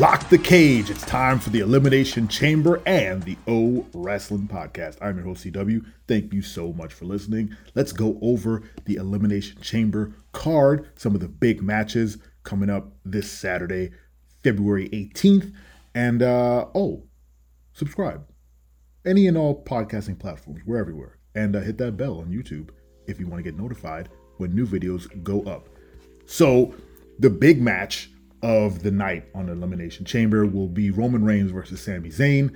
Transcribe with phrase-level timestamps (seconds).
[0.00, 0.88] Lock the cage.
[0.88, 4.96] It's time for the Elimination Chamber and the O Wrestling Podcast.
[5.02, 5.84] I'm your host, CW.
[6.08, 7.54] Thank you so much for listening.
[7.74, 13.30] Let's go over the Elimination Chamber card, some of the big matches coming up this
[13.30, 13.90] Saturday,
[14.42, 15.52] February 18th.
[15.94, 17.02] And, uh, oh,
[17.74, 18.24] subscribe.
[19.04, 20.62] Any and all podcasting platforms.
[20.64, 21.18] We're everywhere.
[21.34, 22.70] And uh, hit that bell on YouTube
[23.06, 25.68] if you want to get notified when new videos go up.
[26.24, 26.74] So,
[27.18, 28.09] the big match
[28.42, 32.54] of the night on Elimination Chamber will be Roman Reigns versus Sami Zayn.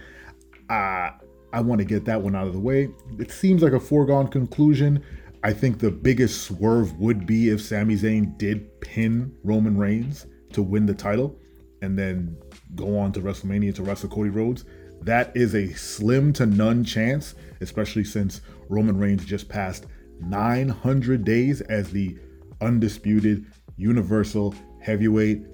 [0.70, 1.10] Uh,
[1.52, 2.88] I want to get that one out of the way.
[3.18, 5.04] It seems like a foregone conclusion.
[5.42, 10.62] I think the biggest swerve would be if Sami Zayn did pin Roman Reigns to
[10.62, 11.38] win the title
[11.82, 12.36] and then
[12.74, 14.64] go on to WrestleMania to wrestle Cody Rhodes.
[15.02, 18.40] That is a slim to none chance, especially since
[18.70, 19.86] Roman Reigns just passed
[20.20, 22.18] 900 days as the
[22.62, 25.44] undisputed Universal Heavyweight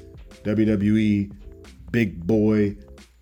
[0.45, 1.33] WWE
[1.91, 2.77] Big Boy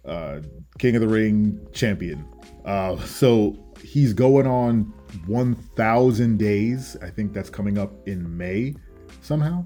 [0.05, 0.41] uh,
[0.79, 2.27] King of the Ring champion.
[2.65, 4.93] Uh, so he's going on
[5.27, 6.97] 1,000 days.
[7.03, 8.75] I think that's coming up in May
[9.23, 9.65] somehow.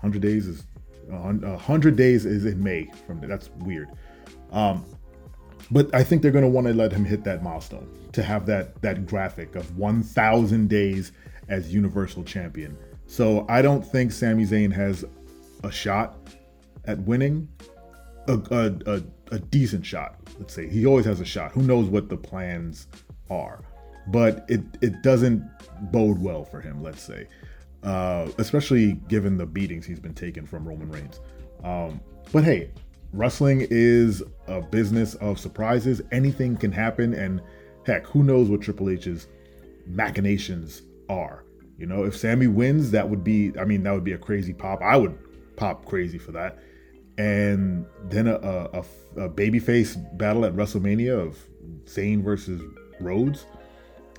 [0.00, 0.66] 100 days is
[1.12, 3.88] uh, 100 days is in May from that's weird.
[4.50, 4.84] Um,
[5.70, 8.46] but I think they're going to want to let him hit that milestone to have
[8.46, 11.12] that that graphic of 1,000 days
[11.48, 12.76] as Universal Champion.
[13.06, 15.04] So I don't think Sami Zayn has
[15.64, 16.16] a shot
[16.86, 17.48] at winning
[18.28, 19.02] a, a, a,
[19.32, 20.16] a decent shot.
[20.38, 21.52] Let's say he always has a shot.
[21.52, 22.88] Who knows what the plans
[23.30, 23.64] are,
[24.08, 25.48] but it it doesn't
[25.92, 26.82] bode well for him.
[26.82, 27.26] Let's say,
[27.82, 31.20] uh, especially given the beatings he's been taking from Roman Reigns.
[31.64, 32.00] Um,
[32.32, 32.70] but hey,
[33.12, 36.02] wrestling is a business of surprises.
[36.12, 37.40] Anything can happen, and
[37.86, 39.28] heck, who knows what Triple H's
[39.86, 41.44] machinations are?
[41.78, 44.52] You know, if Sami wins, that would be, I mean, that would be a crazy
[44.52, 44.80] pop.
[44.82, 45.18] I would
[45.56, 46.58] pop crazy for that
[47.18, 48.84] and then a, a,
[49.16, 51.36] a babyface battle at WrestleMania of
[51.84, 52.62] Zayn versus
[53.00, 53.46] Rhodes.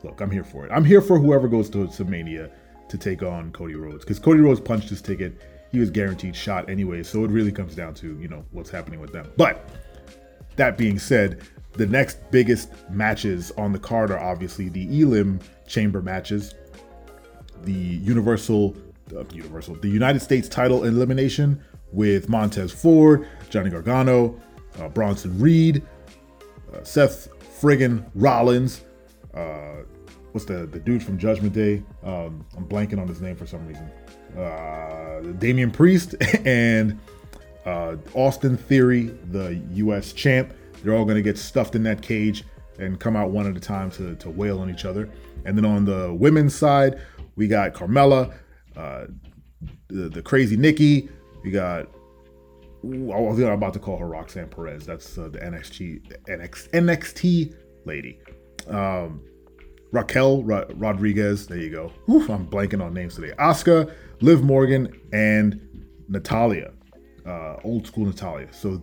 [0.04, 0.72] Look, I'm here for it.
[0.72, 2.52] I'm here for whoever goes to, to Mania
[2.90, 5.42] to take on Cody Rhodes because Cody Rhodes punched his ticket.
[5.72, 9.00] He was guaranteed shot anyway, so it really comes down to you know what's happening
[9.00, 9.32] with them.
[9.38, 9.70] But
[10.58, 11.42] that being said,
[11.74, 16.53] the next biggest matches on the card are obviously the Elim Chamber matches,
[17.64, 18.76] the Universal,
[19.16, 24.40] uh, Universal, the United States title elimination with Montez Ford, Johnny Gargano,
[24.80, 25.81] uh, Bronson Reed,
[26.74, 27.30] uh, Seth
[27.62, 28.81] friggin' Rollins.
[29.34, 29.84] Uh,
[30.32, 31.84] what's the the dude from Judgment Day?
[32.03, 33.90] Um, I'm blanking on his name for some reason.
[34.38, 36.16] Uh, Damian Priest
[36.46, 37.00] and
[37.66, 40.12] uh, Austin Theory, the U.S.
[40.12, 40.53] champ.
[40.84, 42.44] They're all going to get stuffed in that cage
[42.80, 45.09] and come out one at a time to, to wail on each other.
[45.46, 47.00] And then on the women's side,
[47.36, 48.34] we got Carmella,
[48.76, 49.06] uh,
[49.88, 51.09] the, the crazy Nikki,
[51.44, 51.88] you got
[52.84, 54.86] I was about to call her Roxanne Perez.
[54.86, 57.56] That's uh, the NXT NXT,
[57.86, 58.20] lady.
[58.68, 59.22] Um,
[59.94, 61.48] Raquel Ro- Rodriguez.
[61.48, 61.92] There you go.
[62.09, 63.32] I'm blanking on names today.
[63.40, 65.62] Asuka, Liv Morgan, and
[66.09, 66.72] Natalya.
[67.26, 68.52] Uh, old school Natalya.
[68.52, 68.82] So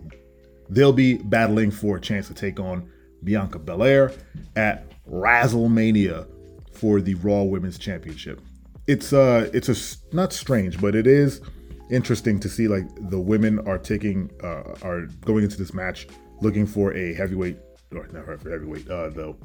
[0.69, 2.89] they'll be battling for a chance to take on
[3.23, 4.13] Bianca Belair
[4.55, 6.27] at WrestleMania
[6.73, 8.41] for the Raw Women's Championship.
[8.87, 11.41] It's uh, it's a not strange, but it is
[11.91, 16.07] interesting to see like the women are taking uh, are going into this match
[16.41, 17.57] looking for a heavyweight
[17.93, 19.35] or not heavyweight uh, the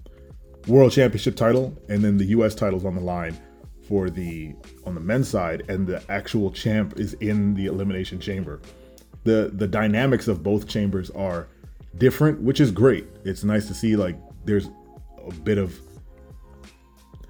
[0.66, 2.54] world championship title and then the U.S.
[2.54, 3.36] titles on the line
[3.86, 8.60] for the on the men's side and the actual champ is in the elimination chamber.
[9.24, 11.48] The the dynamics of both chambers are
[11.98, 13.06] different, which is great.
[13.24, 14.68] It's nice to see like there's
[15.26, 15.78] a bit of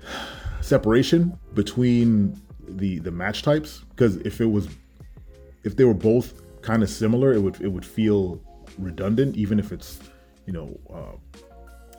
[0.61, 4.69] separation between the the match types because if it was
[5.67, 8.41] if they were both kind of similar, it would it would feel
[8.79, 9.99] redundant, even if it's
[10.47, 11.17] you know uh,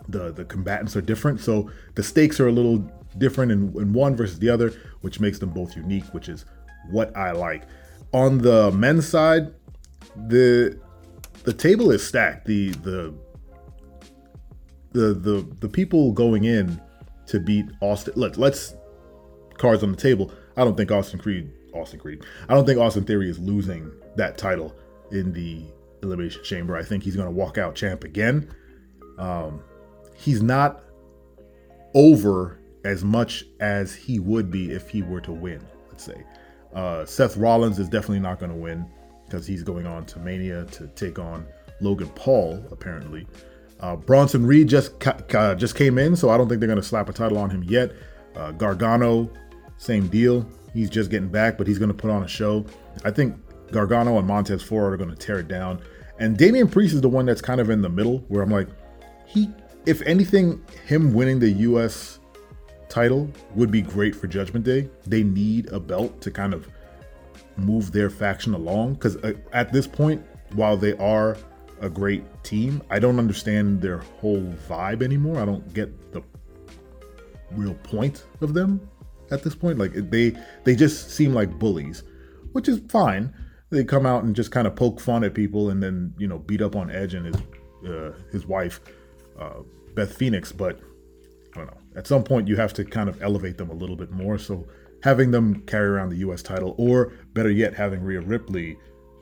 [0.07, 1.41] the the combatants are different.
[1.41, 2.77] So the stakes are a little
[3.17, 6.45] different in, in one versus the other, which makes them both unique, which is
[6.89, 7.63] what I like.
[8.13, 9.53] On the men's side,
[10.15, 10.79] the
[11.43, 12.45] the table is stacked.
[12.45, 13.13] The the
[14.93, 16.81] the the the people going in
[17.27, 18.13] to beat Austin.
[18.15, 18.75] Let let's
[19.57, 20.31] cards on the table.
[20.55, 22.23] I don't think Austin Creed Austin Creed.
[22.49, 24.75] I don't think Austin Theory is losing that title
[25.11, 25.63] in the
[26.03, 26.75] Elimination Chamber.
[26.75, 28.53] I think he's going to walk out champ again.
[29.17, 29.61] Um,
[30.15, 30.83] he's not
[31.93, 36.23] over as much as he would be if he were to win, let's say.
[36.73, 38.85] Uh, Seth Rollins is definitely not going to win
[39.25, 41.45] because he's going on to Mania to take on
[41.81, 43.27] Logan Paul, apparently.
[43.79, 46.81] Uh, Bronson Reed just ca- ca- just came in, so I don't think they're going
[46.81, 47.91] to slap a title on him yet.
[48.35, 49.29] Uh, Gargano,
[49.77, 50.47] same deal.
[50.73, 52.65] He's just getting back, but he's going to put on a show.
[53.03, 53.35] I think
[53.71, 55.81] Gargano and Montez Ford are going to tear it down.
[56.19, 58.67] And Damian Priest is the one that's kind of in the middle where I'm like,
[59.25, 59.49] he,
[59.85, 62.19] if anything, him winning the US
[62.89, 64.89] title would be great for Judgment Day.
[65.05, 66.67] They need a belt to kind of
[67.57, 70.23] move their faction along because uh, at this point,
[70.53, 71.37] while they are
[71.81, 75.39] a great team, I don't understand their whole vibe anymore.
[75.39, 76.23] I don't get the
[77.51, 78.87] real point of them
[79.31, 79.77] at this point.
[79.77, 82.03] Like they they just seem like bullies,
[82.51, 83.33] which is fine.
[83.69, 86.39] They come out and just kind of poke fun at people and then you know
[86.39, 87.35] beat up on Edge and his
[87.87, 88.79] uh, his wife
[89.39, 89.61] uh,
[89.95, 90.51] Beth Phoenix.
[90.51, 90.79] But
[91.53, 91.77] I don't know.
[91.95, 94.37] At some point, you have to kind of elevate them a little bit more.
[94.37, 94.67] So
[95.03, 96.41] having them carry around the U.S.
[96.41, 98.77] title, or better yet, having Rhea Ripley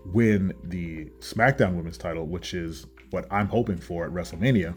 [0.05, 4.75] win the SmackDown Women's title, which is what I'm hoping for at WrestleMania,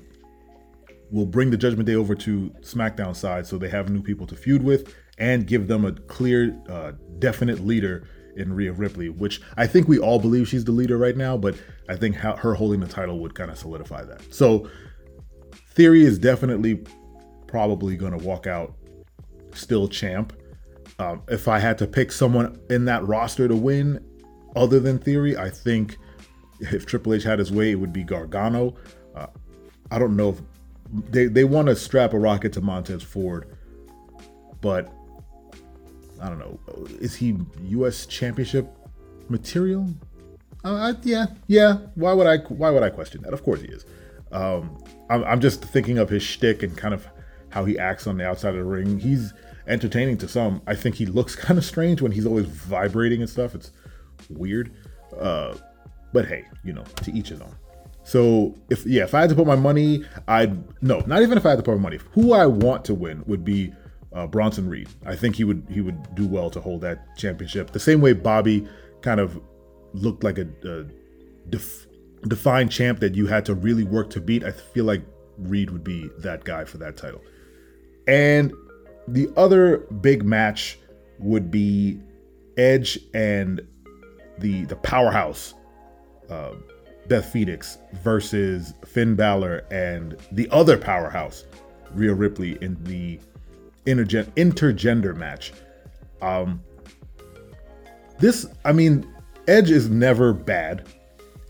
[1.11, 4.37] will bring the Judgment Day over to SmackDown side so they have new people to
[4.37, 9.67] feud with and give them a clear, uh, definite leader in Rhea Ripley, which I
[9.67, 11.57] think we all believe she's the leader right now, but
[11.89, 14.33] I think her holding the title would kind of solidify that.
[14.33, 14.71] So,
[15.75, 16.85] Theory is definitely
[17.47, 18.75] probably going to walk out
[19.55, 20.33] still champ.
[20.99, 24.05] Um, if I had to pick someone in that roster to win,
[24.57, 25.97] other than Theory, I think
[26.61, 28.75] if Triple H had his way, it would be Gargano.
[29.15, 29.27] Uh,
[29.91, 30.41] I don't know if
[31.11, 33.57] they they want to strap a rocket to Montez Ford,
[34.61, 34.93] but
[36.21, 36.59] I don't know.
[37.01, 38.07] Is he U.S.
[38.07, 38.69] Championship
[39.29, 39.89] material?
[40.65, 41.79] Uh, I, yeah, yeah.
[41.95, 42.39] Why would I?
[42.39, 43.33] Why would I question that?
[43.33, 43.85] Of course he is.
[44.33, 47.07] Um, I'm, I'm just thinking of his shtick and kind of
[47.51, 48.99] how he acts on the outside of the ring.
[48.99, 49.33] He's
[49.67, 50.63] entertaining to some.
[50.67, 53.55] I think he looks kind of strange when he's always vibrating and stuff.
[53.55, 53.73] It's
[54.29, 54.73] weird.
[55.19, 55.57] Uh,
[56.13, 57.55] but hey, you know, to each his own.
[58.03, 61.45] So if yeah, if I had to put my money, I'd no, not even if
[61.45, 61.99] I had to put my money.
[62.13, 63.73] Who I want to win would be
[64.13, 64.89] uh, Bronson Reed.
[65.07, 67.73] I think he would he would do well to hold that championship.
[67.73, 68.67] The same way Bobby
[69.03, 69.41] kind of
[69.93, 70.85] looked like a, a
[71.51, 71.87] def,
[72.27, 74.45] defined champ that you had to really work to beat.
[74.45, 75.03] I feel like
[75.39, 77.23] Reed would be that guy for that title.
[78.07, 78.53] And
[79.07, 80.79] the other big match
[81.19, 82.01] would be
[82.57, 83.61] Edge and
[84.39, 85.55] the the powerhouse
[86.31, 86.55] uh,
[87.09, 91.45] Beth Phoenix versus Finn Balor and the other powerhouse
[91.93, 93.21] Rhea Ripley in the
[93.89, 95.53] intergen- intergender match.
[96.21, 96.63] Um,
[98.19, 99.07] this, I mean,
[99.47, 100.89] Edge is never bad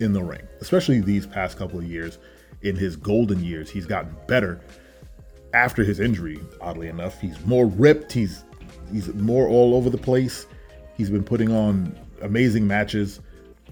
[0.00, 2.19] in the ring, especially these past couple of years.
[2.62, 4.61] In his golden years, he's gotten better
[5.55, 6.40] after his injury.
[6.61, 8.12] Oddly enough, he's more ripped.
[8.12, 8.44] He's
[8.93, 10.46] he's more all over the place.
[10.96, 13.20] He's been putting on amazing matches.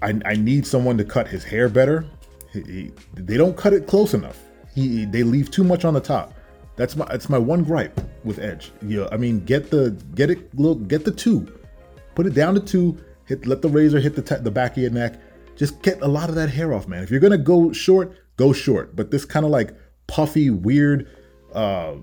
[0.02, 2.06] I, I need someone to cut his hair better.
[2.52, 4.38] He, he, they don't cut it close enough.
[4.74, 6.34] He, they leave too much on the top.
[6.76, 8.70] That's my that's my one gripe with Edge.
[8.82, 11.61] Yeah, I mean, get the get it look get the two,
[12.14, 12.99] put it down to two.
[13.25, 15.19] Hit let the razor hit the the back of your neck.
[15.56, 17.02] Just get a lot of that hair off, man.
[17.02, 18.94] If you're gonna go short, go short.
[18.94, 19.75] But this kind of like
[20.06, 21.08] puffy, weird
[21.55, 21.94] uh,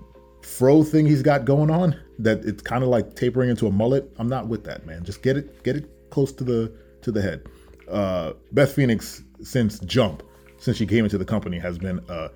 [0.42, 4.12] fro thing he's got going on, that it's kind of like tapering into a mullet.
[4.18, 5.04] I'm not with that, man.
[5.04, 6.72] Just get it get it close to the
[7.02, 7.46] to the head.
[7.88, 10.24] Uh, Beth Phoenix since Jump,
[10.58, 12.30] since she came into the company, has been a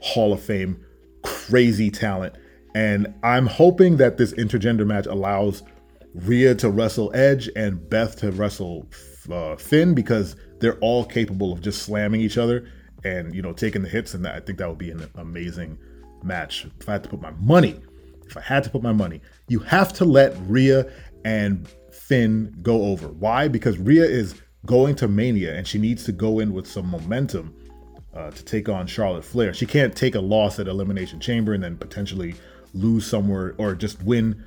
[0.00, 0.84] Hall of Fame
[1.24, 2.36] crazy talent.
[2.74, 5.62] And I'm hoping that this intergender match allows
[6.14, 8.88] Rhea to wrestle Edge and Beth to wrestle
[9.30, 12.68] uh, Finn because they're all capable of just slamming each other
[13.04, 14.14] and you know taking the hits.
[14.14, 15.78] And I think that would be an amazing
[16.22, 16.66] match.
[16.80, 17.80] If I had to put my money,
[18.26, 20.90] if I had to put my money, you have to let Rhea
[21.24, 23.08] and Finn go over.
[23.08, 23.48] Why?
[23.48, 24.34] Because Rhea is
[24.66, 27.54] going to Mania and she needs to go in with some momentum
[28.14, 29.52] uh, to take on Charlotte Flair.
[29.52, 32.34] She can't take a loss at Elimination Chamber and then potentially
[32.72, 34.44] lose somewhere or just win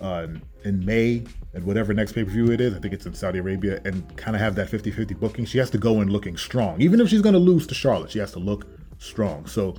[0.00, 0.26] uh,
[0.64, 1.24] in May
[1.54, 2.74] and whatever next pay per view it is.
[2.74, 5.44] I think it's in Saudi Arabia and kind of have that 50 50 booking.
[5.44, 6.80] She has to go in looking strong.
[6.80, 8.66] Even if she's going to lose to Charlotte, she has to look
[8.98, 9.46] strong.
[9.46, 9.76] So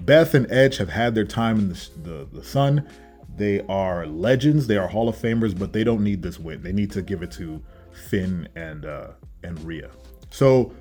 [0.00, 2.88] Beth and Edge have had their time in the, the, the sun.
[3.36, 4.66] They are legends.
[4.66, 6.62] They are Hall of Famers, but they don't need this win.
[6.62, 7.62] They need to give it to
[8.08, 9.08] Finn and uh,
[9.42, 9.90] and Rhea.
[10.30, 10.72] So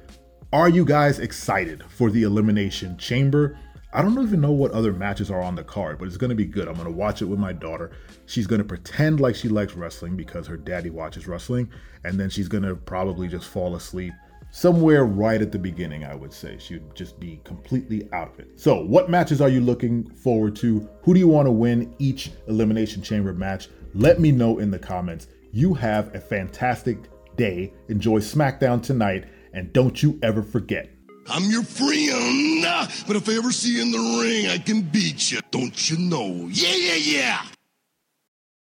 [0.54, 3.58] are you guys excited for the Elimination Chamber?
[3.94, 6.36] I don't even know what other matches are on the card, but it's going to
[6.36, 6.68] be good.
[6.68, 7.92] I'm going to watch it with my daughter.
[8.26, 11.70] She's going to pretend like she likes wrestling because her daddy watches wrestling,
[12.04, 14.14] and then she's going to probably just fall asleep
[14.52, 16.58] somewhere right at the beginning, I would say.
[16.60, 18.60] She'd just be completely out of it.
[18.60, 20.88] So, what matches are you looking forward to?
[21.04, 23.70] Who do you want to win each Elimination Chamber match?
[23.94, 25.28] Let me know in the comments.
[25.54, 26.98] You have a fantastic
[27.38, 27.74] day.
[27.88, 30.90] Enjoy SmackDown tonight and don't you ever forget.
[31.30, 32.64] I'm your friend,
[33.08, 35.40] but if I ever see you in the ring, I can beat you.
[35.52, 36.48] Don't you know?
[36.52, 37.42] Yeah, yeah, yeah.